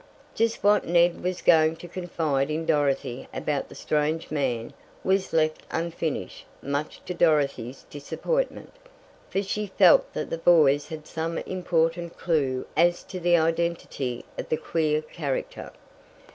Just 0.33 0.63
what 0.63 0.87
Ned 0.87 1.21
was 1.23 1.43
going 1.43 1.75
to 1.75 1.87
confide 1.87 2.49
in 2.49 2.65
Dorothy 2.65 3.27
about 3.31 3.69
the 3.69 3.75
strange 3.75 4.31
man 4.31 4.73
was 5.03 5.31
left 5.31 5.61
unfinished 5.69 6.43
much 6.59 6.99
to 7.05 7.13
Dorothy's 7.13 7.85
disappointment, 7.87 8.71
for 9.29 9.43
she 9.43 9.67
felt 9.67 10.11
that 10.13 10.31
the 10.31 10.39
boys 10.39 10.87
had 10.87 11.05
some 11.05 11.37
important 11.37 12.17
clue 12.17 12.65
as 12.75 13.03
to 13.03 13.19
the 13.19 13.37
identity 13.37 14.25
of 14.39 14.49
the 14.49 14.57
queer 14.57 15.03
character. 15.03 15.71